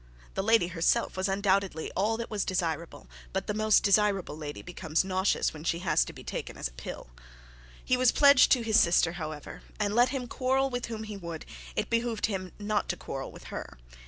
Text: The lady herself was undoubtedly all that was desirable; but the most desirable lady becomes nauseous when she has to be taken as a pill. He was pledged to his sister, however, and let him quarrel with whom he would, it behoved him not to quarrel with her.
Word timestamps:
The 0.33 0.41
lady 0.41 0.69
herself 0.69 1.15
was 1.15 1.29
undoubtedly 1.29 1.91
all 1.95 2.17
that 2.17 2.31
was 2.31 2.43
desirable; 2.43 3.07
but 3.33 3.45
the 3.45 3.53
most 3.53 3.83
desirable 3.83 4.35
lady 4.35 4.63
becomes 4.63 5.03
nauseous 5.03 5.53
when 5.53 5.63
she 5.63 5.77
has 5.77 6.03
to 6.05 6.11
be 6.11 6.23
taken 6.23 6.57
as 6.57 6.67
a 6.67 6.71
pill. 6.73 7.11
He 7.85 7.97
was 7.97 8.11
pledged 8.11 8.51
to 8.53 8.63
his 8.63 8.79
sister, 8.79 9.11
however, 9.11 9.61
and 9.79 9.93
let 9.93 10.09
him 10.09 10.25
quarrel 10.27 10.71
with 10.71 10.87
whom 10.87 11.03
he 11.03 11.17
would, 11.17 11.45
it 11.75 11.91
behoved 11.91 12.25
him 12.25 12.51
not 12.57 12.89
to 12.89 12.97
quarrel 12.97 13.31
with 13.31 13.43
her. 13.53 13.77